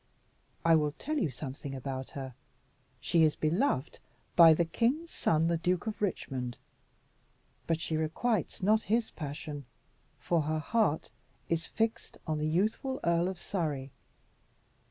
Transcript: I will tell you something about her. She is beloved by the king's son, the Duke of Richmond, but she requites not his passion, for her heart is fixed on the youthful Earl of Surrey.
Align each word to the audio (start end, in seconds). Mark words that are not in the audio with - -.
I 0.65 0.73
will 0.75 0.93
tell 0.93 1.19
you 1.19 1.29
something 1.29 1.75
about 1.75 2.09
her. 2.17 2.33
She 2.99 3.21
is 3.23 3.35
beloved 3.35 3.99
by 4.35 4.55
the 4.55 4.65
king's 4.65 5.11
son, 5.11 5.45
the 5.45 5.57
Duke 5.59 5.85
of 5.85 6.01
Richmond, 6.01 6.57
but 7.67 7.79
she 7.79 7.97
requites 7.97 8.63
not 8.63 8.81
his 8.89 9.11
passion, 9.11 9.65
for 10.17 10.41
her 10.41 10.57
heart 10.57 11.11
is 11.49 11.67
fixed 11.67 12.17
on 12.25 12.39
the 12.39 12.47
youthful 12.47 12.99
Earl 13.03 13.27
of 13.27 13.39
Surrey. 13.39 13.91